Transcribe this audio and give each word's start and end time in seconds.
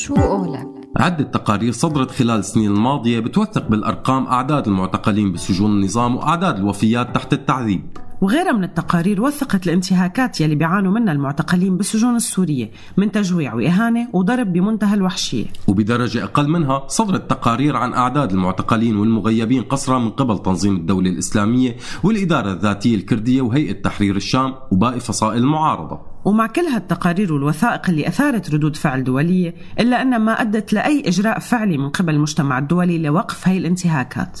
شو 0.00 0.14
قولك؟ 0.14 0.68
عدة 0.96 1.24
تقارير 1.24 1.72
صدرت 1.72 2.10
خلال 2.10 2.38
السنين 2.38 2.70
الماضية 2.70 3.20
بتوثق 3.20 3.68
بالأرقام 3.68 4.26
أعداد 4.26 4.66
المعتقلين 4.66 5.32
بسجون 5.32 5.70
النظام 5.70 6.16
وأعداد 6.16 6.56
الوفيات 6.56 7.14
تحت 7.14 7.32
التعذيب. 7.32 7.82
وغيرها 8.20 8.52
من 8.52 8.64
التقارير 8.64 9.22
وثقت 9.22 9.66
الانتهاكات 9.66 10.40
يلي 10.40 10.54
بيعانوا 10.54 10.92
منها 10.92 11.12
المعتقلين 11.12 11.76
بالسجون 11.76 12.16
السورية 12.16 12.70
من 12.96 13.12
تجويع 13.12 13.54
وإهانة 13.54 14.08
وضرب 14.12 14.52
بمنتهى 14.52 14.94
الوحشية. 14.94 15.46
وبدرجة 15.68 16.24
أقل 16.24 16.48
منها 16.48 16.84
صدرت 16.88 17.30
تقارير 17.30 17.76
عن 17.76 17.92
أعداد 17.94 18.32
المعتقلين 18.32 18.96
والمغيبين 18.96 19.62
قسرا 19.62 19.98
من 19.98 20.10
قبل 20.10 20.38
تنظيم 20.38 20.76
الدولة 20.76 21.10
الإسلامية 21.10 21.76
والإدارة 22.02 22.52
الذاتية 22.52 22.94
الكردية 22.94 23.42
وهيئة 23.42 23.82
تحرير 23.82 24.16
الشام 24.16 24.54
وباقي 24.72 25.00
فصائل 25.00 25.42
المعارضة. 25.42 26.09
ومع 26.24 26.46
كل 26.46 26.60
هالتقارير 26.60 27.32
والوثائق 27.32 27.90
اللي 27.90 28.08
أثارت 28.08 28.54
ردود 28.54 28.76
فعل 28.76 29.04
دولية 29.04 29.54
إلا 29.80 30.02
أنها 30.02 30.18
ما 30.18 30.32
أدت 30.32 30.72
لأي 30.72 31.02
إجراء 31.06 31.38
فعلي 31.38 31.78
من 31.78 31.88
قبل 31.88 32.14
المجتمع 32.14 32.58
الدولي 32.58 32.98
لوقف 32.98 33.48
هاي 33.48 33.58
الانتهاكات. 33.58 34.40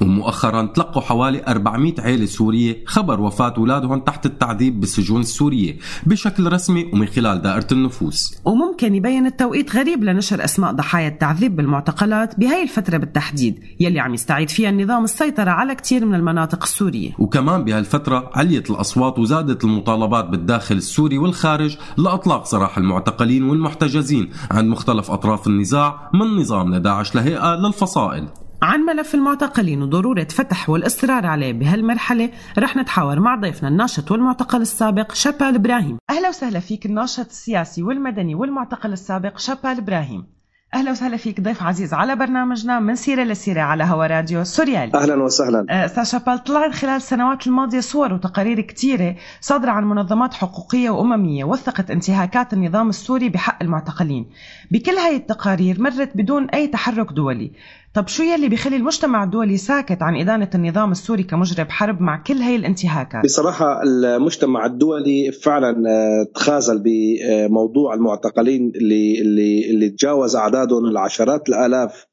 ومؤخرا 0.00 0.62
تلقوا 0.66 1.02
حوالي 1.02 1.44
400 1.48 1.94
عائلة 1.98 2.26
سورية 2.26 2.84
خبر 2.86 3.20
وفاة 3.20 3.54
أولادهم 3.56 4.00
تحت 4.00 4.26
التعذيب 4.26 4.80
بالسجون 4.80 5.20
السورية 5.20 5.76
بشكل 6.06 6.52
رسمي 6.52 6.90
ومن 6.92 7.06
خلال 7.06 7.42
دائرة 7.42 7.66
النفوس. 7.72 8.34
وممكن 8.44 8.94
يبين 8.94 9.26
التوقيت 9.26 9.76
غريب 9.76 10.04
لنشر 10.04 10.44
أسماء 10.44 10.72
ضحايا 10.72 11.08
التعذيب 11.08 11.56
بالمعتقلات 11.56 12.40
بهاي 12.40 12.62
الفترة 12.62 12.96
بالتحديد 12.96 13.60
يلي 13.80 14.00
عم 14.00 14.14
يستعيد 14.14 14.50
فيها 14.50 14.70
النظام 14.70 15.04
السيطرة 15.04 15.50
على 15.50 15.74
كتير 15.74 16.04
من 16.04 16.14
المناطق 16.14 16.62
السورية. 16.62 17.10
وكمان 17.18 17.64
بهالفترة 17.64 18.30
عليت 18.34 18.70
الأصوات 18.70 19.18
وزادت 19.18 19.64
المطالبات 19.64 20.24
بالداخل 20.24 20.76
السوري 20.76 21.18
والخارج 21.18 21.76
لإطلاق 21.98 22.46
سراح 22.46 22.78
المعتقلين 22.78 23.42
والمحتجزين 23.42 24.30
عند 24.50 24.68
مختلف 24.68 25.10
أطراف 25.10 25.46
النزاع 25.46 26.10
من 26.14 26.40
نظام 26.40 26.74
لداعش 26.74 27.14
لهيئة 27.14 27.54
للفصائل. 27.54 28.28
عن 28.62 28.80
ملف 28.80 29.14
المعتقلين 29.14 29.82
وضرورة 29.82 30.24
فتح 30.24 30.70
والإصرار 30.70 31.26
عليه 31.26 31.52
بهالمرحلة 31.52 32.30
رح 32.58 32.76
نتحاور 32.76 33.20
مع 33.20 33.34
ضيفنا 33.34 33.68
الناشط 33.68 34.10
والمعتقل 34.10 34.60
السابق 34.60 35.14
شابال 35.14 35.54
إبراهيم. 35.54 35.98
أهلا 36.10 36.28
وسهلا 36.28 36.60
فيك 36.60 36.86
الناشط 36.86 37.26
السياسي 37.26 37.82
والمدني 37.82 38.34
والمعتقل 38.34 38.92
السابق 38.92 39.38
شابال 39.38 39.78
إبراهيم. 39.78 40.26
أهلا 40.74 40.90
وسهلا 40.90 41.16
فيك 41.16 41.40
ضيف 41.40 41.62
عزيز 41.62 41.94
على 41.94 42.16
برنامجنا 42.16 42.80
من 42.80 42.94
سيرة 42.94 43.22
لسيرة 43.24 43.60
على 43.60 43.84
هوا 43.84 44.06
راديو 44.06 44.44
سوريالي. 44.44 44.92
أهلا 44.94 45.22
وسهلا. 45.22 45.84
أستاذ 45.84 46.04
شابال 46.04 46.44
طلعت 46.44 46.72
خلال 46.74 46.96
السنوات 46.96 47.46
الماضية 47.46 47.80
صور 47.80 48.12
وتقارير 48.12 48.60
كثيره 48.60 49.16
صادرة 49.40 49.70
عن 49.70 49.84
منظمات 49.84 50.34
حقوقية 50.34 50.90
وأممية 50.90 51.44
وثقت 51.44 51.90
انتهاكات 51.90 52.52
النظام 52.52 52.88
السوري 52.88 53.28
بحق 53.28 53.62
المعتقلين. 53.62 54.30
بكل 54.70 54.92
هاي 54.92 55.16
التقارير 55.16 55.82
مرت 55.82 56.16
بدون 56.16 56.50
أي 56.50 56.66
تحرك 56.66 57.12
دولي. 57.12 57.52
طب 57.98 58.08
شو 58.08 58.22
يلي 58.22 58.48
بيخلي 58.48 58.76
المجتمع 58.76 59.24
الدولي 59.24 59.56
ساكت 59.56 60.02
عن 60.02 60.16
إدانة 60.16 60.50
النظام 60.54 60.92
السوري 60.92 61.22
كمجرم 61.22 61.66
حرب 61.68 62.00
مع 62.00 62.22
كل 62.22 62.34
هي 62.34 62.56
الانتهاكات؟ 62.56 63.24
بصراحة 63.24 63.82
المجتمع 63.82 64.66
الدولي 64.66 65.32
فعلا 65.32 65.90
آه، 65.90 66.26
تخاذل 66.34 66.82
بموضوع 66.84 67.94
المعتقلين 67.94 68.72
اللي 68.74 69.20
اللي 69.20 69.70
اللي 69.70 69.90
تجاوز 69.90 70.36
أعدادهم 70.36 70.84
العشرات 70.84 71.48
الآلاف 71.48 72.06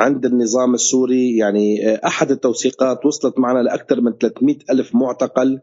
عند 0.00 0.26
النظام 0.26 0.74
السوري 0.74 1.36
يعني 1.36 1.88
آه، 1.88 2.00
أحد 2.06 2.30
التوثيقات 2.30 3.06
وصلت 3.06 3.38
معنا 3.38 3.58
لأكثر 3.58 4.00
من 4.00 4.12
300 4.20 4.56
ألف 4.70 4.94
معتقل 4.94 5.60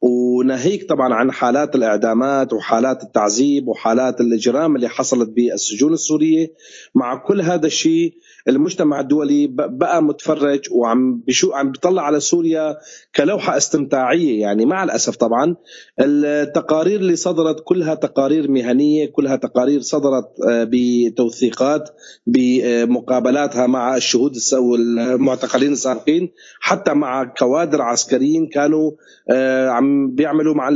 وناهيك 0.00 0.88
طبعا 0.88 1.14
عن 1.14 1.32
حالات 1.32 1.74
الإعدامات 1.74 2.52
وحالات 2.52 3.02
التعذيب 3.02 3.68
وحالات 3.68 4.20
الإجرام 4.20 4.76
اللي 4.76 4.88
حصلت 4.88 5.28
بالسجون 5.28 5.92
السورية. 5.92 6.52
مع 6.94 7.14
كل 7.16 7.40
هذا 7.40 7.66
الشيء 7.66 8.14
المجتمع 8.48 9.00
الدولي 9.00 9.46
بقى 9.56 10.02
متفرج 10.02 10.60
وعم 10.72 11.22
بشو 11.26 11.52
عم 11.52 11.70
بيطلع 11.72 12.02
على 12.02 12.20
سوريا 12.20 12.76
كلوحة 13.16 13.56
استمتاعية. 13.56 14.40
يعني 14.40 14.66
مع 14.66 14.84
الأسف 14.84 15.16
طبعا 15.16 15.56
التقارير 16.00 17.00
اللي 17.00 17.16
صدرت 17.16 17.60
كلها 17.64 17.94
تقارير 17.94 18.50
مهنية 18.50 19.06
كلها 19.06 19.36
تقارير 19.36 19.80
صدرت 19.80 20.28
آه، 20.48 20.68
بتوثيقات 20.72 21.88
بمقابلاتها 22.26 23.66
مع 23.66 23.96
الشهود 23.96 24.32
والمعتقلين 24.58 25.72
السابقين. 25.72 26.32
حتى 26.60 26.94
مع 26.94 27.24
كوادر 27.24 27.82
عسكريين 27.82 28.46
كانوا 28.46 28.90
آه، 29.30 29.68
عم 29.88 30.14
بيعملوا 30.14 30.54
مع 30.54 30.70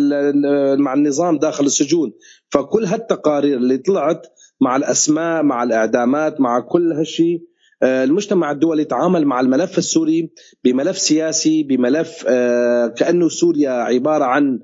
مع 0.76 0.94
النظام 0.94 1.38
داخل 1.38 1.66
السجون. 1.66 2.12
فكل 2.50 2.84
هالتقارير 2.84 3.56
اللي 3.56 3.78
طلعت 3.78 4.26
مع 4.60 4.76
الأسماء 4.76 5.42
مع 5.42 5.62
الإعدامات 5.62 6.40
مع 6.40 6.60
كل 6.60 6.92
هالشيء 6.92 7.42
آه، 7.82 8.04
المجتمع 8.04 8.50
الدولي 8.50 8.84
تعامل 8.84 9.26
مع 9.26 9.40
الملف 9.40 9.78
السوري 9.78 10.32
بملف 10.64 10.98
سياسي 10.98 11.62
بملف 11.62 12.24
آه، 12.28 12.86
كأنه 12.86 13.28
سوريا 13.28 13.70
عبارة 13.70 14.24
عن 14.24 14.60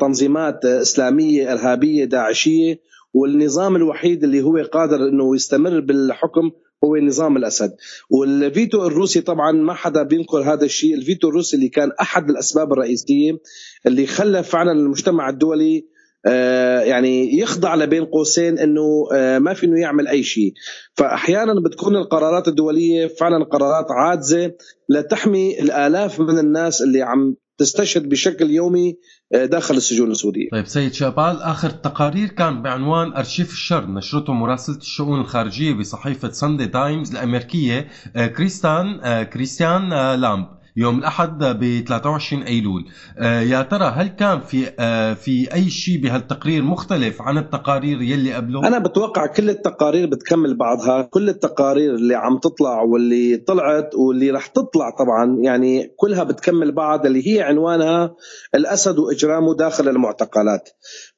تنظيمات 0.00 0.64
إسلامية 0.64 1.52
إرهابية 1.52 2.04
داعشية. 2.04 2.80
والنظام 3.14 3.76
الوحيد 3.76 4.24
اللي 4.24 4.42
هو 4.42 4.58
قادر 4.72 4.96
إنه 4.96 5.34
يستمر 5.34 5.80
بالحكم 5.80 6.50
هو 6.84 6.96
نظام 6.96 7.36
الأسد. 7.36 7.76
والفيتو 8.10 8.86
الروسي 8.86 9.20
طبعا 9.20 9.52
ما 9.52 9.74
حدا 9.74 10.02
بينكر 10.02 10.38
هذا 10.38 10.64
الشيء. 10.64 10.94
الفيتو 10.94 11.28
الروسي 11.28 11.56
اللي 11.56 11.68
كان 11.68 11.92
أحد 12.00 12.30
الأسباب 12.30 12.72
الرئيسية 12.72 13.38
اللي 13.86 14.06
خلى 14.06 14.42
فعلا 14.42 14.72
المجتمع 14.72 15.28
الدولي 15.28 15.86
آه، 16.26 16.80
يعني 16.80 17.38
يخضع 17.38 17.74
لبين 17.74 18.04
قوسين 18.04 18.58
إنه 18.58 19.08
آه، 19.12 19.38
ما 19.38 19.54
في 19.54 19.66
إنه 19.66 19.80
يعمل 19.80 20.08
أي 20.08 20.22
شيء. 20.22 20.52
فاحيانا 20.94 21.54
بتكون 21.60 21.96
القرارات 21.96 22.48
الدولية 22.48 23.06
فعلا 23.06 23.44
قرارات 23.44 23.86
عاجزة 23.90 24.52
لتحمي 24.88 25.60
الآلاف 25.60 26.20
من 26.20 26.38
الناس 26.38 26.82
اللي 26.82 27.02
عم 27.02 27.36
تستشهد 27.58 28.08
بشكل 28.08 28.50
يومي 28.50 28.96
آه، 29.34 29.44
داخل 29.44 29.74
السجون 29.76 30.10
السورية 30.10 30.48
طيب 30.52 30.66
سيد 30.66 30.92
شابال 30.92 31.42
آخر 31.42 31.68
التقارير 31.68 32.28
كان 32.28 32.62
بعنوان 32.62 33.12
أرشيف 33.12 33.52
الشر 33.52 33.90
نشرته 33.90 34.32
مراسلة 34.32 34.76
الشؤون 34.76 35.20
الخارجية 35.20 35.72
بصحيفة 35.72 36.30
ساندي 36.30 36.66
تايمز 36.66 37.10
الأمريكية 37.10 37.88
كريستان 38.36 39.22
كريستيان 39.22 40.14
لامب. 40.14 40.57
يوم 40.78 40.98
الأحد 40.98 41.44
ب 41.44 41.84
23 41.88 42.42
أيلول. 42.42 42.84
آه، 43.18 43.40
يا 43.40 43.62
ترى 43.62 43.84
هل 43.84 44.06
كان 44.06 44.40
في 44.40 44.70
آه، 44.78 45.14
في 45.14 45.54
أي 45.54 45.70
شيء 45.70 46.02
بهالتقرير 46.02 46.62
مختلف 46.62 47.22
عن 47.22 47.38
التقارير 47.38 48.02
يلي 48.02 48.34
قبله؟ 48.34 48.66
أنا 48.66 48.78
بتوقع 48.78 49.26
كل 49.26 49.50
التقارير 49.50 50.06
بتكمل 50.06 50.56
بعضها. 50.56 51.02
كل 51.02 51.28
التقارير 51.28 51.94
اللي 51.94 52.14
عم 52.14 52.38
تطلع 52.38 52.82
واللي 52.82 53.36
طلعت 53.36 53.94
واللي 53.94 54.30
رح 54.30 54.46
تطلع 54.46 54.90
طبعا 54.90 55.36
يعني 55.42 55.94
كلها 55.96 56.24
بتكمل 56.24 56.72
بعض 56.72 57.06
اللي 57.06 57.28
هي 57.28 57.42
عنوانها 57.42 58.14
الأسد 58.54 58.98
وإجرامه 58.98 59.56
داخل 59.56 59.88
المعتقلات. 59.88 60.68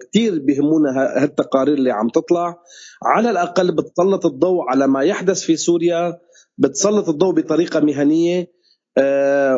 كثير 0.01 0.39
بهمونا 0.39 0.91
هالتقارير 1.23 1.75
اللي 1.75 1.91
عم 1.91 2.09
تطلع. 2.09 2.59
على 3.05 3.31
الأقل 3.31 3.73
بتسلط 3.73 4.27
الضوء 4.27 4.65
على 4.69 4.87
ما 4.87 5.03
يحدث 5.03 5.41
في 5.41 5.57
سوريا 5.57 6.19
بتسلط 6.59 7.09
الضوء 7.09 7.35
بطريقة 7.35 7.81
مهنية. 7.81 8.57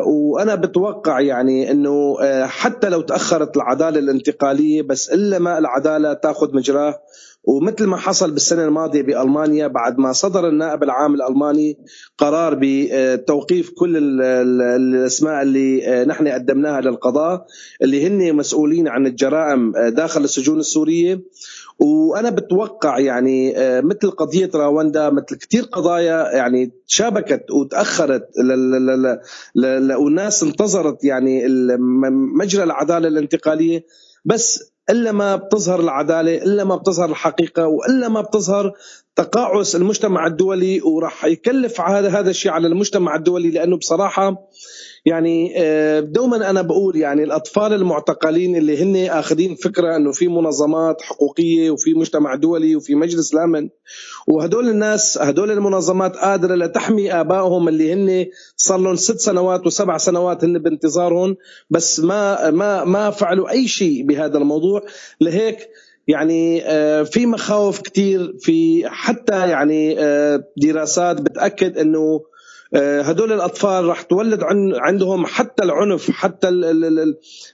وأنا 0.07 0.55
بتوقع 0.55 1.19
يعني 1.19 1.71
إنه 1.71 2.17
حتى 2.45 2.89
لو 2.89 3.01
تأخرت 3.01 3.57
العدالة 3.57 3.99
الانتقالية 3.99 4.81
بس 4.81 5.09
إلا 5.09 5.39
ما 5.39 5.57
العدالة 5.57 6.13
تأخذ 6.13 6.55
مجراه. 6.55 7.01
ومثل 7.49 7.85
ما 7.85 7.97
حصل 7.97 8.31
بالسنة 8.31 8.65
الماضية 8.65 9.01
بألمانيا 9.01 9.67
بعد 9.67 9.97
ما 9.97 10.13
صدر 10.13 10.47
النائب 10.47 10.83
العام 10.83 11.13
الألماني 11.13 11.77
قرار 12.17 12.57
بتوقيف 12.61 13.69
كل 13.69 14.21
الأسماء 14.61 15.41
اللي 15.41 15.87
آه، 15.87 16.03
نحن 16.03 16.27
قدمناها 16.27 16.81
للقضاء 16.81 17.45
اللي 17.81 18.07
هن 18.07 18.35
مسؤولين 18.35 18.87
عن 18.87 19.07
الجرائم 19.07 19.75
آه، 19.75 19.89
داخل 19.89 20.23
السجون 20.23 20.59
السورية. 20.59 21.21
وأنا 21.79 22.29
بتوقع 22.29 22.99
يعني 22.99 23.57
آه، 23.57 23.81
مثل 23.81 24.11
قضية 24.11 24.49
راوندا 24.55 25.09
مثل 25.09 25.37
كثير 25.37 25.63
قضايا 25.63 26.31
يعني 26.31 26.71
شابكت 26.87 27.51
وتأخرت 27.51 28.27
والناس 29.97 30.43
انتظرت 30.43 31.03
يعني 31.03 31.47
مجرى 32.39 32.63
العدالة 32.63 33.07
الانتقالية. 33.07 33.85
بس 34.25 34.71
إلا 34.89 35.11
ما 35.11 35.35
بتظهر 35.35 35.79
العدالة 35.79 36.37
إلا 36.37 36.63
ما 36.63 36.75
بتظهر 36.75 37.09
الحقيقة 37.09 37.67
وإلا 37.67 38.09
ما 38.09 38.21
بتظهر 38.21 38.73
تقاعس 39.15 39.75
المجتمع 39.75 40.27
الدولي 40.27 40.81
وراح 40.81 41.25
يكلف 41.25 41.81
هذا 41.81 42.09
هذا 42.09 42.29
الشيء 42.29 42.51
على 42.51 42.67
المجتمع 42.67 43.15
الدولي 43.15 43.51
لأنه 43.51 43.77
بصراحة 43.77 44.49
يعني 45.05 45.53
آه، 45.57 45.99
دوما 45.99 46.49
أنا 46.49 46.61
بقول 46.61 46.95
يعني 46.95 47.23
الأطفال 47.23 47.73
المعتقلين 47.73 48.55
اللي 48.55 48.83
هن 48.83 49.09
آخذين 49.09 49.55
فكرة 49.55 49.95
إنه 49.95 50.11
في 50.11 50.27
منظمات 50.27 51.01
حقوقية 51.01 51.71
وفي 51.71 51.93
مجتمع 51.93 52.35
دولي 52.35 52.75
وفي 52.75 52.95
مجلس 52.95 53.33
الامن 53.33 53.69
وهدول 54.27 54.69
الناس 54.69 55.17
هدول 55.17 55.51
المنظمات 55.51 56.15
قادرة 56.15 56.55
لتحمي 56.55 57.13
آبائهم 57.13 57.67
اللي 57.67 57.93
هن 57.93 58.25
صار 58.55 58.79
لهم 58.79 58.95
ست 58.95 59.19
سنوات 59.19 59.65
وسبع 59.67 59.97
سنوات 59.97 60.43
هن 60.43 60.59
بانتظارهم 60.59 61.35
بس 61.69 61.99
ما 61.99 62.51
ما 62.51 62.83
ما 62.83 63.09
فعلوا 63.09 63.49
أي 63.49 63.67
شيء 63.67 64.05
بهذا 64.05 64.37
الموضوع. 64.37 64.81
لهيك 65.21 65.69
يعني 66.09 66.63
آه، 66.65 67.03
في 67.03 67.25
مخاوف 67.25 67.81
كثير 67.81 68.33
في 68.39 68.83
حتى 68.89 69.49
يعني 69.49 69.99
آه، 69.99 70.43
دراسات 70.57 71.21
بتأكد 71.21 71.77
إنه 71.77 72.21
آه، 72.73 73.01
هدول 73.01 73.33
الأطفال 73.33 73.85
راح 73.85 74.01
تولد 74.01 74.43
عندهم 74.75 75.25
حتى 75.25 75.63
العنف 75.63 76.11
حتى 76.11 76.49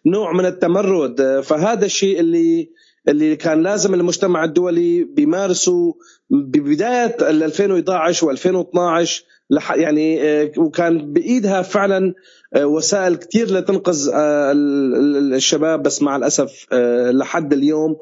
نوع 0.06 0.34
من 0.34 0.46
التمرد. 0.46 1.42
فهذا 1.44 1.86
الشيء 1.86 2.20
اللي 2.20 2.70
اللي 3.08 3.36
كان 3.36 3.64
لازم 3.64 3.94
المجتمع 3.94 4.44
الدولي 4.44 5.04
بيمارسه 5.04 5.96
ببداية 6.30 7.18
2011 7.22 8.36
و2012 8.36 9.10
يعني 9.76 10.20
وكان 10.58 11.14
بإيدها 11.14 11.62
فعلا 11.62 12.14
وسائل 12.58 13.16
كثير 13.16 13.52
لتنقذ 13.54 14.10
الشباب. 14.14 15.84
بس 15.84 16.02
مع 16.02 16.16
الأسف 16.16 16.66
لحد 17.12 17.54
اليوم 17.54 17.98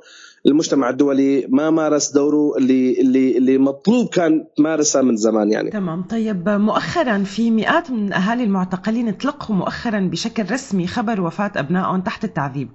المجتمع 0.46 0.90
الدولي 0.90 1.48
ما 1.50 1.70
مارس 1.70 2.12
دوره 2.12 2.58
اللي 2.58 3.02
اللي 3.02 3.38
اللي 3.38 3.58
مطلوب 3.58 4.10
كان 4.10 4.46
تمارسه 4.58 5.02
من 5.02 5.16
زمان 5.16 5.52
يعني. 5.52 5.72
تمام. 5.72 6.04
طيب 6.04 6.50
مؤخرا 6.50 7.18
في 7.24 7.52
مئات 7.52 7.92
من 7.92 8.14
أهالي 8.14 8.44
المعتقلين 8.44 9.18
تلقوا 9.18 9.56
مؤخرا 9.56 10.00
بشكل 10.00 10.52
رسمي 10.52 10.88
خبر 10.88 11.22
وفاة 11.22 11.52
أبنائهم 11.56 12.02
تحت 12.02 12.24
التعذيب. 12.24 12.70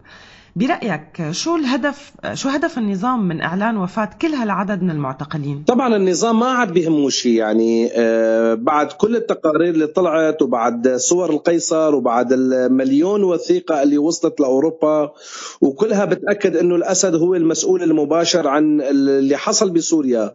برأيك 0.56 1.30
شو 1.30 1.56
الهدف 1.56 2.12
شو 2.34 2.48
هدف 2.48 2.78
النظام 2.78 3.28
من 3.28 3.40
إعلان 3.40 3.76
وفاة 3.76 4.10
كل 4.22 4.28
هالعدد 4.28 4.82
من 4.82 4.90
المعتقلين؟ 4.90 5.64
طبعا 5.66 5.96
النظام 5.96 6.40
ما 6.40 6.46
عاد 6.46 6.72
بيهمه 6.72 7.08
شيء 7.08 7.32
يعني 7.32 7.90
آه، 7.94 8.54
بعد 8.54 8.92
كل 8.92 9.16
التقارير 9.16 9.74
اللي 9.74 9.86
طلعت 9.86 10.42
وبعد 10.42 10.96
صور 10.96 11.30
القيصر 11.30 11.94
وبعد 11.94 12.32
المليون 12.32 13.24
وثيقة 13.24 13.82
اللي 13.82 13.98
وصلت 13.98 14.40
لأوروبا 14.40 15.12
وكلها 15.60 16.04
بتأكد 16.04 16.56
أنه 16.56 16.74
الأسد 16.76 17.14
هو 17.14 17.34
المسؤول 17.34 17.82
المباشر 17.82 18.48
عن 18.48 18.80
اللي 18.80 19.36
حصل 19.36 19.70
بسوريا 19.70 20.34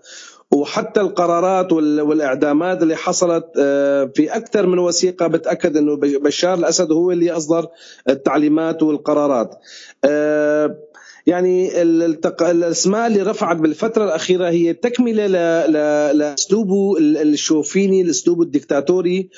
وحتى 0.54 1.02
القرارات 1.02 1.72
والإعدامات 1.74 2.84
اللي 2.84 2.96
حصلت 2.96 3.46
آه، 3.60 4.12
في 4.16 4.36
أكثر 4.36 4.68
من 4.68 4.80
وثيقة 4.80 5.28
بتأكد 5.28 5.78
إنه 5.78 5.96
بشار 5.96 6.54
الأسد 6.54 6.92
هو 6.92 7.12
اللي 7.12 7.32
أصدر 7.32 7.68
التعليمات 8.10 8.84
والقرارات. 8.84 9.56
آه، 11.28 11.32
يعني 11.32 11.82
الأسماء 12.42 13.08
اللي 13.08 13.22
رفعت 13.22 13.58
بالفترة 13.58 14.04
الأخيرة 14.04 14.50
هي 14.50 14.74
تكملة 14.74 15.28
لاسلوبه 16.12 16.98
الشوفيني 17.00 18.02
الأسلوب 18.02 18.42
الدكتاتوري. 18.42 19.30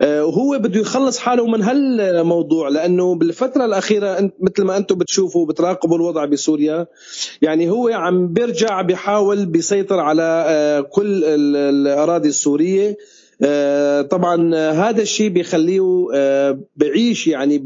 آه، 0.00 0.24
وهو 0.24 0.58
بده 0.58 0.80
يخلص 0.80 1.18
حاله 1.18 1.46
من 1.46 1.62
هالموضوع 1.62 2.68
لأنه 2.68 3.14
بالفترة 3.14 3.64
الأخيرة 3.64 4.30
مثل 4.40 4.64
ما 4.64 4.76
أنتم 4.76 4.94
بتشوفوا 4.98 5.46
بتراقبوا 5.46 5.96
الوضع 5.96 6.24
بسوريا 6.24 6.86
يعني 7.42 7.70
هو 7.70 7.88
عم 7.88 8.28
بيرجع 8.28 8.82
بيحاول 8.82 9.46
بيسيطر 9.46 10.00
على 10.00 10.44
آه، 10.48 10.80
كل 10.80 11.24
الأراضي 11.24 12.28
السورية. 12.28 12.90
آه، 12.90 12.96
طبعا 14.10 14.54
هذا 14.70 15.02
الشيء 15.02 15.28
بيخليه 15.28 15.82
بعيش 16.76 17.26
يعني 17.26 17.62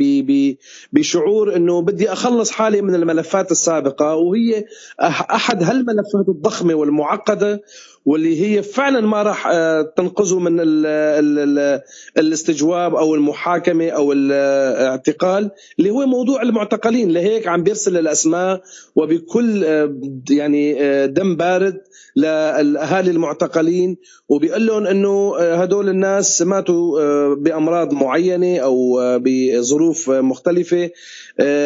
بشعور 0.92 1.56
إنه 1.56 1.82
بدي 1.82 2.12
أخلص 2.12 2.50
حالي 2.50 2.82
من 2.82 2.94
الملفات 2.94 3.50
السابقة 3.50 4.14
وهي 4.14 4.64
أحد 5.00 5.62
هالملفات 5.62 6.28
الضخمة 6.28 6.74
والمعقدة 6.74 7.62
واللي 8.06 8.42
هي 8.42 8.62
فعلا 8.62 9.00
ما 9.00 9.22
راح 9.22 9.46
آه، 9.46 9.92
تنقذه 9.96 10.38
من 10.38 10.60
ال 10.60 10.86
ال 10.86 11.58
ال 11.58 11.80
الاستجواب 12.18 12.94
أو 12.94 13.14
المحاكمة 13.14 13.88
أو 13.88 14.12
الاعتقال 14.12 15.50
اللي 15.78 15.90
هو 15.90 16.06
موضوع 16.06 16.42
المعتقلين 16.42 17.10
لهيك 17.10 17.48
عم 17.48 17.62
بيرسل 17.62 17.96
الأسماء 17.96 18.62
وبكل 18.96 19.64
آه، 19.64 20.00
يعني 20.30 20.82
آه، 20.82 21.06
دم 21.06 21.36
بارد 21.36 21.80
لأهالي 22.16 23.10
المعتقلين 23.10 23.96
وبيقول 24.28 24.66
لهم 24.66 24.86
إنه 24.86 25.36
هدول 25.38 25.88
الناس 25.88 26.42
ماتوا 26.42 27.34
بأمراض 27.34 27.92
معينة 27.92 28.58
أو 28.58 28.98
بظروف 29.18 30.10
مختلفة. 30.10 30.90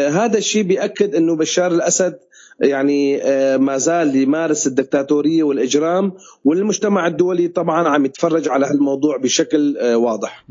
هذا 0.08 0.38
الشيء 0.38 0.62
بيأكد 0.62 1.14
إنه 1.14 1.36
بشار 1.36 1.72
الأسد 1.72 2.18
يعني 2.60 3.22
آه، 3.22 3.56
ما 3.56 3.78
زال 3.78 4.16
يمارس 4.16 4.66
الدكتاتورية 4.66 5.42
والإجرام 5.42 6.12
والمجتمع 6.44 7.06
الدولي 7.06 7.48
طبعا 7.48 7.88
عم 7.88 8.04
يتفرج 8.04 8.48
على 8.48 8.66
هالموضوع 8.66 9.16
بشكل 9.16 9.76
آه، 9.78 9.96
واضح. 9.96 10.44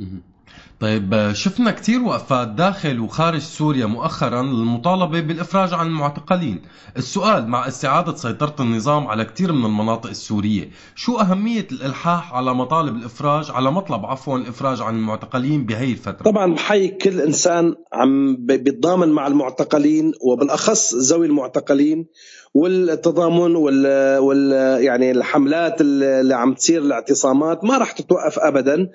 طيب 0.80 1.32
شفنا 1.34 1.72
كثير 1.72 2.04
وقفات 2.04 2.48
داخل 2.48 3.00
وخارج 3.00 3.40
سوريا 3.40 3.86
مؤخرا 3.86 4.42
للمطالبة 4.44 5.22
بالإفراج 5.22 5.74
عن 5.74 5.88
المعتقلين. 5.88 6.62
السؤال 6.98 7.48
مع 7.48 7.68
استعادة 7.68 8.16
سيطرة 8.16 8.56
النظام 8.60 9.08
على 9.08 9.26
كثير 9.26 9.52
من 9.54 9.66
المناطق 9.66 10.10
السورية 10.10 10.70
شو 10.96 11.18
أهمية 11.18 11.68
الإلحاح 11.72 12.34
على 12.34 12.54
مطالب 12.54 12.96
الإفراج 12.96 13.52
على 13.52 13.72
مطلب 13.72 14.06
عفوا 14.06 14.38
الإفراج 14.38 14.82
عن 14.82 14.96
المعتقلين 14.96 15.66
بهي 15.66 15.92
الفترة؟ 15.92 16.24
طبعا 16.32 16.54
بحيي 16.54 16.88
كل 16.88 17.22
إنسان 17.22 17.76
عم 17.94 18.36
بيتضامن 18.46 19.10
مع 19.10 19.28
المعتقلين 19.28 20.12
وبالأخص 20.22 20.96
ذوي 20.96 21.26
المعتقلين 21.26 22.06
والتضامن 22.54 23.56
وال, 23.56 24.18
وال 24.18 24.52
يعني 24.84 25.12
الحملات 25.12 25.82
اللي 25.82 26.36
عم 26.36 26.54
تصير 26.54 26.82
الاعتصامات 26.82 27.64
ما 27.64 27.78
راح 27.78 27.92
تتوقف 27.92 28.40
ابدا 28.40 28.90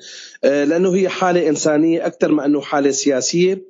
آه، 0.44 0.64
لأنه 0.64 0.94
هي 0.94 1.08
حالة 1.08 1.48
إنسانية 1.48 2.06
أكثر 2.06 2.32
ما 2.32 2.44
أنه 2.44 2.60
حالة 2.60 2.90
سياسية. 2.90 3.62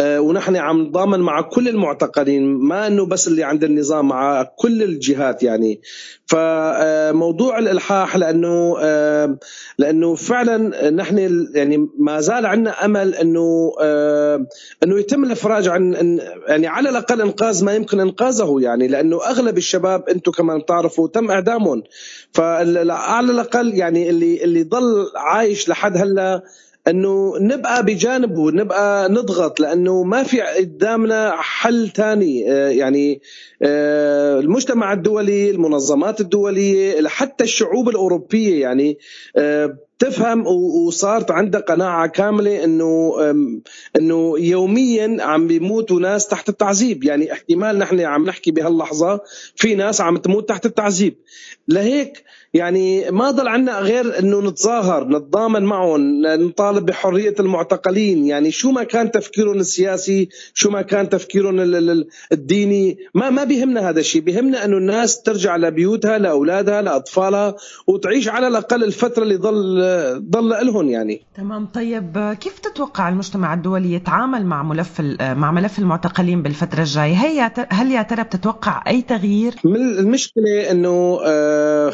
ونحن 0.00 0.56
عم 0.56 0.80
نضامن 0.82 1.20
مع 1.20 1.40
كل 1.40 1.68
المعتقلين 1.68 2.42
ما 2.42 2.86
إنه 2.86 3.06
بس 3.06 3.28
اللي 3.28 3.44
عند 3.44 3.64
النظام 3.64 4.08
مع 4.08 4.42
كل 4.42 4.82
الجهات 4.82 5.42
يعني. 5.42 5.80
فموضوع 6.26 7.58
الإلحاح 7.58 8.16
لأنه 8.16 8.76
آه، 8.80 9.38
لأنه 9.78 10.14
فعلا 10.14 10.90
نحن 10.90 11.46
يعني 11.54 11.88
ما 11.98 12.20
زال 12.20 12.46
عندنا 12.46 12.84
أمل 12.84 13.14
إنه 13.14 13.72
آه، 13.80 14.46
إنه 14.82 14.98
يتم 14.98 15.24
الإفراج 15.24 15.68
عن 15.68 16.18
يعني 16.48 16.66
على 16.66 16.90
الأقل 16.90 17.20
إنقاذ 17.20 17.64
ما 17.64 17.74
يمكن 17.74 18.00
إنقاذه 18.00 18.56
يعني 18.60 18.88
لأنه 18.88 19.24
أغلب 19.26 19.58
الشباب 19.58 20.08
أنتم 20.08 20.32
كمان 20.32 20.58
بتعرفوا 20.58 21.08
تم 21.08 21.30
إعدامهم. 21.30 21.82
فعلى 22.32 23.30
الأقل 23.30 23.74
يعني 23.74 24.10
اللي 24.10 24.44
اللي 24.44 24.62
ضل 24.62 25.06
عايش 25.16 25.68
لحد 25.68 25.96
هلأ 25.96 26.42
أنه 26.88 27.38
نبقى 27.38 27.84
بجانبه 27.84 28.50
نبقى 28.50 29.08
نضغط 29.08 29.60
لأنه 29.60 30.02
ما 30.02 30.22
في 30.22 30.40
قدامنا 30.40 31.32
حل 31.36 31.88
ثاني 31.88 32.52
آه، 32.52 32.68
يعني 32.68 33.20
آه، 33.62 34.40
المجتمع 34.40 34.92
الدولي 34.92 35.50
المنظمات 35.50 36.20
الدولية 36.20 37.08
حتى 37.08 37.44
الشعوب 37.44 37.88
الأوروبية 37.88 38.60
يعني 38.60 38.98
آه، 39.36 39.78
تفهم 40.02 40.46
وصارت 40.86 41.30
عندها 41.30 41.60
قناعة 41.60 42.06
كاملة 42.06 42.64
إنه 42.64 43.14
إنه 43.96 44.38
يوميا 44.38 45.16
عم 45.20 45.46
بيموتوا 45.46 46.00
ناس 46.00 46.26
تحت 46.26 46.48
التعذيب. 46.48 47.04
يعني 47.04 47.32
احتمال 47.32 47.78
نحن 47.78 48.00
عم 48.00 48.24
نحكي 48.24 48.50
بهاللحظة 48.50 49.20
في 49.56 49.74
ناس 49.74 50.00
عم 50.00 50.16
تموت 50.16 50.48
تحت 50.48 50.66
التعذيب. 50.66 51.14
لهيك 51.68 52.24
يعني 52.54 53.10
ما 53.10 53.30
ضل 53.30 53.48
عنا 53.48 53.78
غير 53.78 54.18
إنه 54.18 54.40
نتظاهر 54.40 55.08
نتضامن 55.08 55.62
معهم 55.62 56.22
نطالب 56.26 56.86
بحرية 56.86 57.34
المعتقلين. 57.40 58.26
يعني 58.26 58.50
شو 58.50 58.70
ما 58.70 58.82
كان 58.84 59.10
تفكيرهم 59.10 59.58
السياسي 59.58 60.28
شو 60.54 60.70
ما 60.70 60.82
كان 60.82 61.08
تفكيرهم 61.08 61.60
الديني 62.32 62.98
ما 63.14 63.30
ما 63.30 63.44
بيهمنا 63.44 63.90
هذا 63.90 64.00
الشيء. 64.00 64.22
بيهمنا 64.22 64.64
إنه 64.64 64.76
الناس 64.76 65.22
ترجع 65.22 65.56
لبيوتها 65.56 66.18
لأولادها 66.18 66.82
لأطفالها 66.82 67.54
وتعيش 67.86 68.28
على 68.28 68.48
الأقل 68.48 68.84
الفترة 68.84 69.22
اللي 69.22 69.36
ضل 69.36 69.82
ضل 70.18 70.66
لهم 70.66 70.88
يعني. 70.88 71.26
تمام. 71.36 71.66
طيب 71.66 72.36
كيف 72.40 72.58
تتوقع 72.58 73.08
المجتمع 73.08 73.54
الدولي 73.54 73.92
يتعامل 73.92 74.46
مع 74.46 74.62
ملف 74.62 75.00
مع 75.20 75.50
ملف 75.50 75.78
المعتقلين 75.78 76.42
بالفترة 76.42 76.80
الجاية؟ 76.80 77.14
هي 77.14 77.52
هل 77.70 77.92
يا 77.92 78.02
ترى 78.02 78.22
بتتوقع 78.22 78.84
أي 78.86 79.02
تغيير؟ 79.02 79.54
المشكلة 79.64 80.70
إنه 80.70 81.18
آه، 81.24 81.92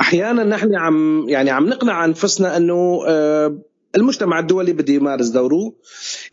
أحيانا 0.00 0.44
نحن 0.44 0.74
عم 0.74 1.28
يعني 1.28 1.50
عم 1.50 1.68
نقنع 1.68 2.04
أنفسنا 2.04 2.56
إنه 2.56 3.00
آه، 3.08 3.58
المجتمع 3.96 4.38
الدولي 4.38 4.72
بده 4.72 4.92
يمارس 4.92 5.28
دوره. 5.28 5.72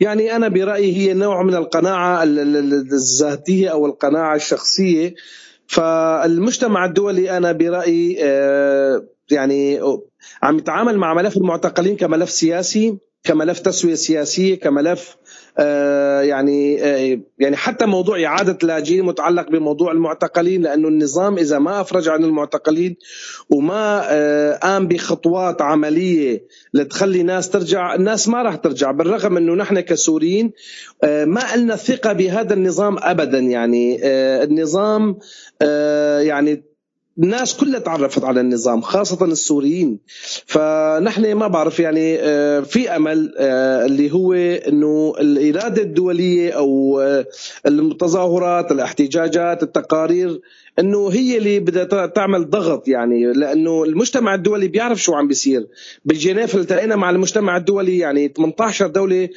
يعني 0.00 0.36
أنا 0.36 0.48
برأيي 0.48 0.96
هي 0.96 1.14
نوع 1.14 1.42
من 1.42 1.54
القناعة 1.54 2.22
الذاتية 2.22 3.68
أو 3.68 3.86
القناعة 3.86 4.36
الشخصية. 4.36 5.14
فالمجتمع 5.66 6.84
الدولي 6.84 7.36
أنا 7.36 7.52
برأيي 7.52 8.14
يعني 9.30 9.80
عم 10.42 10.58
يتعامل 10.58 10.98
مع 10.98 11.14
ملف 11.14 11.36
المعتقلين 11.36 11.96
كملف 11.96 12.30
سياسي 12.30 12.98
كملف 13.24 13.58
تسوية 13.58 13.94
سياسية 13.94 14.54
كملف 14.54 15.16
آه، 15.60 16.20
يعني 16.20 16.84
آه، 16.84 17.20
يعني 17.38 17.56
حتى 17.56 17.86
موضوع 17.86 18.24
إعادة 18.24 18.58
اللاجئين 18.62 19.04
متعلق 19.04 19.50
بموضوع 19.50 19.92
المعتقلين 19.92 20.62
لأنه 20.62 20.88
النظام 20.88 21.38
إذا 21.38 21.58
ما 21.58 21.80
أفرج 21.80 22.08
عن 22.08 22.24
المعتقلين 22.24 22.96
وما 23.50 24.02
آه، 24.10 24.56
قام 24.56 24.88
بخطوات 24.88 25.62
عملية 25.62 26.46
لتخلي 26.74 27.22
ناس 27.22 27.50
ترجع 27.50 27.94
الناس 27.94 28.28
ما 28.28 28.42
راح 28.42 28.54
ترجع 28.54 28.90
بالرغم 28.90 29.36
إنه 29.36 29.54
نحن 29.54 29.80
كسوريين 29.80 30.52
ما 31.02 31.56
لنا 31.56 31.76
ثقة 31.76 32.12
بهذا 32.12 32.54
النظام 32.54 32.96
ابدا 32.98 33.38
يعني 33.38 34.00
النظام 34.42 35.18
يعني 36.20 36.67
الناس 37.18 37.56
كلها 37.56 37.78
تعرفت 37.78 38.24
على 38.24 38.40
النظام 38.40 38.80
خاصة 38.80 39.24
السوريين. 39.24 39.98
فنحن 40.46 41.32
ما 41.32 41.48
بعرف 41.48 41.80
يعني 41.80 42.18
آه، 42.20 42.60
في 42.60 42.96
أمل 42.96 43.34
آه، 43.38 43.86
اللي 43.86 44.12
هو 44.12 44.32
أنه 44.68 45.12
الإرادة 45.20 45.82
الدولية 45.82 46.50
أو 46.50 47.00
آه، 47.00 47.26
التظاهرات 47.66 48.72
الاحتجاجات 48.72 49.62
التقارير 49.62 50.40
إنه 50.78 51.08
هي 51.08 51.38
اللي 51.38 51.60
بدها 51.60 52.06
تعمل 52.06 52.50
ضغط 52.50 52.88
يعني. 52.88 53.32
لأنه 53.32 53.84
المجتمع 53.84 54.34
الدولي 54.34 54.68
بيعرف 54.68 55.02
شو 55.02 55.14
عم 55.14 55.28
بيصير. 55.28 55.66
بالجنيف 56.04 56.54
التقينا 56.54 56.96
مع 56.96 57.10
المجتمع 57.10 57.56
الدولي 57.56 57.98
يعني 57.98 58.28
18 58.36 58.86
دولة 58.86 59.28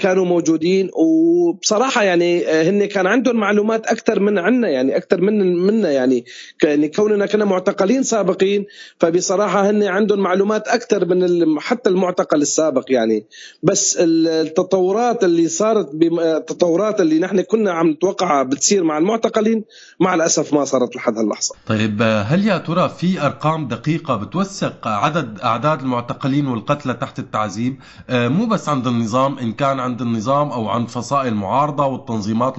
كانوا 0.00 0.24
موجودين. 0.24 0.90
وبصراحة 0.94 2.02
يعني 2.02 2.46
هن 2.46 2.84
كان 2.84 3.06
عندهم 3.06 3.36
معلومات 3.36 3.86
أكثر 3.86 4.20
من 4.20 4.38
عنا 4.38 4.68
يعني 4.68 4.96
أكثر 4.96 5.20
من 5.20 5.56
منا 5.56 5.90
يعني. 5.90 6.24
يعني 6.64 6.88
كوننا 7.10 7.26
كنا 7.26 7.44
معتقلين 7.44 8.02
سابقين 8.02 8.66
فبصراحة 8.98 9.70
هن 9.70 9.82
عندهم 9.82 10.18
معلومات 10.20 10.68
أكثر 10.68 11.04
من 11.04 11.60
حتى 11.60 11.90
المعتقل 11.90 12.42
السابق 12.42 12.84
يعني 12.88 13.26
بس 13.62 13.96
التطورات 14.00 15.24
اللي 15.24 15.48
صارت 15.48 15.88
التطورات 16.02 17.00
اللي 17.00 17.18
نحن 17.18 17.40
كنا 17.40 17.72
عم 17.72 17.90
نتوقعها 17.90 18.42
بتصير 18.42 18.84
مع 18.84 18.98
المعتقلين 18.98 19.64
مع 20.00 20.14
الأسف 20.14 20.54
ما 20.54 20.64
صارت 20.64 20.96
لحد 20.96 21.18
هاللحظة. 21.18 21.54
طيب 21.66 22.02
هل 22.02 22.46
يا 22.46 22.58
ترى 22.58 22.88
في 22.88 23.20
أرقام 23.26 23.68
دقيقة 23.68 24.16
بتوثق 24.16 24.86
عدد 24.86 25.40
أعداد 25.40 25.80
المعتقلين 25.80 26.46
والقتلى 26.46 26.94
تحت 26.94 27.18
التعذيب 27.18 27.76
آه، 28.10 28.28
مو 28.28 28.46
بس 28.46 28.68
عند 28.68 28.86
النظام 28.86 29.38
إن 29.38 29.52
كان 29.52 29.80
عند 29.80 30.00
النظام 30.00 30.48
أو 30.50 30.68
عند 30.68 30.88
فصائل 30.88 31.28
المعارضه 31.32 31.86
والتنظيمات 31.86 32.54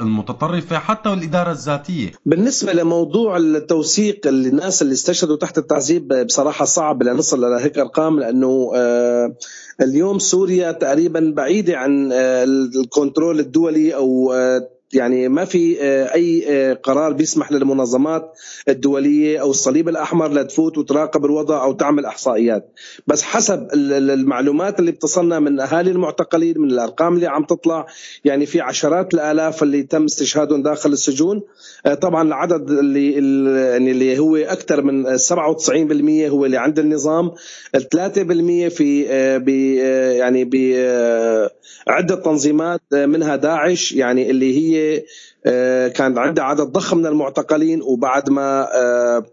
المتطرفة 0.00 0.78
حتى 0.78 1.08
والاداره 1.08 1.50
الذاتية. 1.50 2.12
بالنسبة 2.26 2.72
لموضوع 2.72 3.36
التوثيق 3.36 3.91
الناس 3.98 4.82
اللي 4.82 4.92
استشهدوا 4.92 5.36
تحت 5.36 5.58
التعذيب 5.58 6.08
بصراحة 6.26 6.64
صعب 6.64 7.02
لنصل 7.02 7.40
لهيك 7.40 7.78
أرقام 7.78 8.20
لأنه 8.20 8.72
آه، 8.74 9.36
اليوم 9.80 10.18
سوريا 10.18 10.72
تقريبا 10.72 11.32
بعيدة 11.36 11.76
عن 11.76 12.12
آه، 12.12 12.44
الكنترول 12.44 13.40
الدولي 13.40 13.94
أو 13.94 14.32
يعني 14.92 15.28
ما 15.28 15.44
في 15.44 15.76
آه، 15.80 16.14
أي 16.14 16.44
آه، 16.48 16.74
قرار 16.74 17.12
بيسمح 17.12 17.52
للمنظمات 17.52 18.32
الدولية 18.68 19.40
أو 19.40 19.50
الصليب 19.50 19.88
الأحمر 19.88 20.32
لتفوت 20.32 20.78
وتراقب 20.78 21.24
الوضع 21.24 21.64
أو 21.64 21.72
تعمل 21.72 22.04
إحصائيات. 22.04 22.72
بس 23.06 23.22
حسب 23.22 23.68
المعلومات 23.74 24.80
اللي 24.80 24.92
بتصلنا 24.92 25.40
من 25.40 25.60
أهالي 25.60 25.90
المعتقلين 25.90 26.58
من 26.58 26.70
الأرقام 26.70 27.14
اللي 27.14 27.26
عم 27.26 27.44
تطلع 27.44 27.86
يعني 28.24 28.46
في 28.46 28.60
عشرات 28.60 29.14
الآلاف 29.14 29.62
اللي 29.62 29.82
تم 29.82 30.04
استشهادهم 30.04 30.62
داخل 30.62 30.92
السجون. 30.92 31.42
آه، 31.86 31.94
طبعا 31.94 32.22
العدد 32.22 32.70
اللي 32.70 33.12
يعني 33.72 33.90
اللي 33.90 34.18
هو 34.18 34.36
أكثر 34.36 34.82
من 34.82 35.18
97% 35.18 36.28
هو 36.28 36.44
اللي 36.44 36.56
عند 36.56 36.78
النظام. 36.78 37.32
3% 37.76 38.68
في 38.68 39.02
يعني 40.18 40.44
بعده 41.86 42.14
تنظيمات 42.14 42.80
منها 42.92 43.36
داعش 43.36 43.92
يعني 43.92 44.30
اللي 44.30 44.58
هي 44.58 44.81
آه، 45.46 45.88
كان 45.88 46.18
عندها 46.18 46.44
عدد 46.44 46.60
ضخم 46.60 46.98
من 46.98 47.06
المعتقلين 47.06 47.82
وبعد 47.82 48.30
ما 48.30 48.68
آه، 48.74 49.24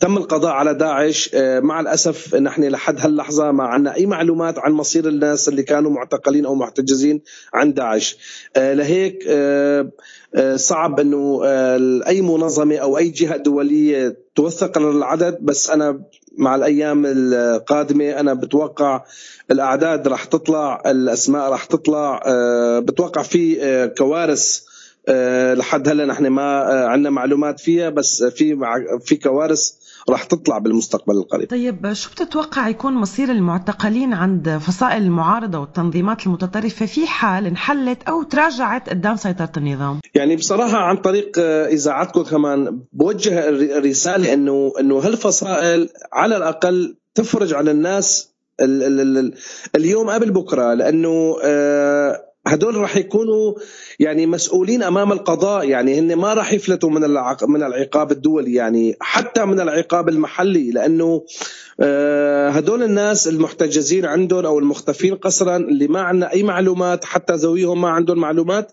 تم 0.00 0.16
القضاء 0.16 0.52
على 0.52 0.74
داعش 0.74 1.30
آه، 1.34 1.60
مع 1.60 1.80
الأسف 1.80 2.34
نحن 2.34 2.64
لحد 2.64 3.00
هاللحظة 3.00 3.50
ما 3.50 3.64
عندنا 3.64 3.94
أي 3.94 4.06
معلومات 4.06 4.58
عن 4.58 4.72
مصير 4.72 5.08
الناس 5.08 5.48
اللي 5.48 5.62
كانوا 5.62 5.90
معتقلين 5.90 6.46
أو 6.46 6.54
محتجزين 6.54 7.22
عن 7.54 7.74
داعش. 7.74 8.16
لهيك 8.56 9.28
صعب 10.54 11.00
إنه 11.00 11.40
أي 12.06 12.20
منظمة 12.20 12.76
أو 12.76 12.98
أي 12.98 13.08
جهة 13.08 13.36
دولية 13.36 14.16
توثق 14.34 14.78
العدد 14.78 15.38
بس 15.40 15.70
أنا 15.70 16.00
مع 16.38 16.54
الأيام 16.54 17.02
القادمة 17.06 18.10
أنا 18.10 18.34
بتوقع 18.34 19.04
الأعداد 19.50 20.08
راح 20.08 20.24
تطلع 20.24 20.82
الأسماء 20.86 21.50
راح 21.50 21.64
تطلع 21.64 22.22
بتوقع 22.78 23.22
في 23.22 23.56
كوارث 23.98 24.74
لحد 25.54 25.88
هلا 25.88 26.06
نحن 26.06 26.26
ما 26.26 26.72
آه، 26.72 26.86
عندنا 26.86 27.10
معلومات 27.10 27.60
فيها 27.60 27.90
بس 27.90 28.24
في 28.24 28.58
في 29.04 29.16
كوارث 29.16 29.70
راح 30.10 30.24
تطلع 30.24 30.58
بالمستقبل 30.58 31.14
القريب. 31.16 31.50
طيب 31.50 31.92
شو 31.92 32.10
بتتوقع 32.10 32.68
يكون 32.68 32.94
مصير 32.94 33.30
المعتقلين 33.30 34.12
عند 34.12 34.58
فصائل 34.58 35.02
المعارضة 35.02 35.58
والتنظيمات 35.58 36.26
المتطرفة؟ 36.26 36.86
في 36.86 37.06
حال 37.06 37.46
انحلت 37.46 38.02
أو 38.02 38.22
تراجعت 38.22 38.90
قدام 38.90 39.16
سيطرة 39.16 39.52
النظام؟ 39.56 40.00
يعني 40.14 40.36
بصراحة 40.36 40.78
عن 40.78 40.96
طريق 40.96 41.32
آه، 41.38 41.66
إذاعتكم 41.66 42.22
كمان 42.22 42.80
بوجه 42.92 43.50
رسالة 43.78 44.32
أنه 44.32 44.72
أنه 44.80 44.98
هالفصائل 44.98 45.88
على 46.12 46.36
الأقل 46.36 46.96
تفرج 47.14 47.54
على 47.54 47.70
الناس 47.70 48.34
اليوم 49.76 50.10
قبل 50.10 50.30
بكرة؟ 50.30 50.74
لأنه 50.74 51.36
هدول 52.46 52.76
راح 52.76 52.96
يكونوا 52.96 53.54
يعني 53.98 54.26
مسؤولين 54.26 54.82
أمام 54.82 55.12
القضاء 55.12 55.68
يعني 55.68 55.98
هن 55.98 56.14
ما 56.14 56.34
راح 56.34 56.52
يفلتوا 56.52 56.90
من 56.90 57.00
من 57.48 57.62
العقاب 57.62 58.12
الدولي 58.12 58.54
يعني 58.54 58.96
حتى 59.00 59.44
من 59.44 59.60
العقاب 59.60 60.08
المحلي 60.08 60.70
لأنه 60.70 61.24
آه، 61.80 62.50
هدول 62.50 62.82
الناس 62.82 63.28
المحتجزين 63.28 64.04
عندهم 64.04 64.46
أو 64.46 64.58
المختفين 64.58 65.14
قسرا 65.14 65.56
اللي 65.56 65.88
ما 65.88 66.00
عندنا 66.00 66.32
أي 66.32 66.42
معلومات 66.42 67.04
حتى 67.04 67.32
ذويهم 67.32 67.80
ما 67.80 67.88
عندهم 67.88 68.18
معلومات. 68.18 68.72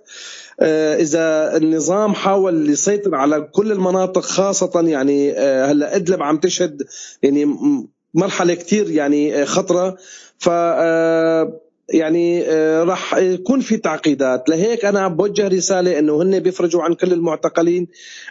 آه، 0.59 0.95
إذا 0.95 1.57
النظام 1.57 2.13
حاول 2.13 2.69
يسيطر 2.69 3.15
على 3.15 3.41
كل 3.41 3.71
المناطق 3.71 4.21
خاصة 4.21 4.81
يعني 4.81 5.31
آه، 5.31 5.71
هلأ 5.71 5.95
إدلب 5.95 6.23
عم 6.23 6.37
تشهد 6.37 6.83
يعني 7.23 7.55
مرحلة 8.13 8.53
كثير 8.53 8.89
يعني 8.89 9.45
خطرة. 9.45 9.97
ف 10.39 10.49
يعني 11.93 12.43
آه، 12.45 12.83
راح 12.83 13.17
يكون 13.17 13.59
في 13.59 13.77
تعقيدات. 13.77 14.49
لهيك 14.49 14.85
أنا 14.85 15.07
بوجه 15.07 15.47
رسالة 15.47 15.99
إنه 15.99 16.21
هن 16.21 16.39
بيفرجوا 16.39 16.83
عن 16.83 16.93
كل 16.93 17.13
المعتقلين 17.13 17.87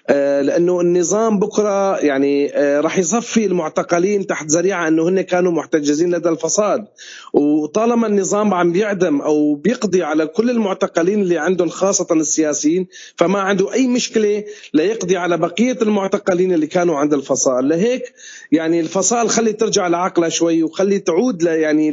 آه، 0.09 0.43
لأنه 0.43 0.81
النظام 0.81 1.39
بكرة 1.39 1.97
يعني 1.99 2.57
آه، 2.57 2.81
راح 2.81 2.99
يصفي 2.99 3.47
المعتقلين 3.47 4.27
تحت 4.27 4.47
ذريعة 4.47 4.89
إنه 4.89 5.09
هن 5.09 5.21
كانوا 5.21 5.53
محتجزين 5.53 6.15
لدى 6.15 6.29
الفساد 6.29 6.85
وطالما 7.33 8.07
النظام 8.07 8.55
عم 8.55 8.73
بيعدم 8.73 9.21
أو 9.21 9.55
بيقضي 9.55 10.03
على 10.03 10.27
كل 10.27 10.51
المعتقلين 10.51 11.23
اللي 11.23 11.39
عندهم 11.39 11.69
خاصة 11.69 12.07
السياسيين 12.13 12.87
فما 13.17 13.39
عنده 13.39 13.73
أي 13.73 13.87
مشكلة 13.87 14.45
ليقضي 14.75 15.17
على 15.17 15.37
بقية 15.37 15.79
المعتقلين 15.83 16.53
اللي 16.53 16.67
كانوا 16.67 16.97
عند 16.97 17.15
الفصائل 17.15 17.69
لهيك 17.69 18.13
يعني 18.53 18.81
الفصائل 18.81 19.29
خلي 19.29 19.53
ترجع 19.53 19.89
لعقلها 19.89 20.29
شوي 20.29 20.63
وخلي 20.63 20.99
تعود 20.99 21.43
يعني 21.43 21.91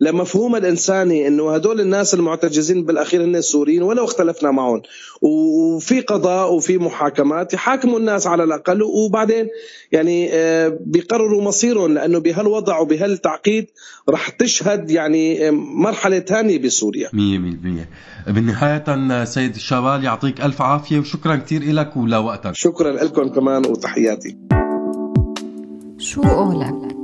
لمفهوم 0.00 0.56
الإنسان 0.56 0.89
الثاني 0.90 1.28
إنه 1.28 1.54
هدول 1.54 1.80
الناس 1.80 2.14
المعتجزين 2.14 2.84
بالأخير 2.84 3.24
هن 3.24 3.36
السوريين 3.36 3.82
ولو 3.82 4.04
اختلفنا 4.04 4.50
معهم. 4.50 4.82
وفي 5.22 6.00
قضاء 6.00 6.54
وفي 6.54 6.78
محاكمات 6.78 7.54
يحاكموا 7.54 7.98
الناس 7.98 8.26
على 8.26 8.44
الأقل 8.44 8.82
وبعدين 8.82 9.48
يعني 9.92 10.28
آه، 10.32 10.78
بيقرروا 10.80 11.42
مصيرهم 11.42 11.94
لأنه 11.94 12.18
بهالوضع 12.18 12.78
وبهالتعقيد 12.78 13.66
رح 14.08 14.28
تشهد 14.28 14.90
يعني 14.90 15.48
آه، 15.48 15.50
مرحلة 15.50 16.20
ثانية 16.20 16.58
بسوريا. 16.58 17.08
100% 17.08 17.12
بالنهاية 18.26 19.24
سيد 19.24 19.54
الشبال 19.54 20.04
يعطيك 20.04 20.40
ألف 20.40 20.62
عافية 20.62 20.98
وشكرا 20.98 21.36
كثير 21.36 21.72
لك 21.72 21.96
ولوقتك 21.96 22.54
شكرا 22.54 22.92
لكم 22.92 23.28
كمان 23.28 23.66
وتحياتي. 23.66 24.36
شو 25.98 26.22
قولك 26.22 26.99